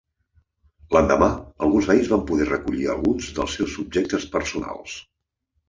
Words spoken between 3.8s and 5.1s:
objectes personals.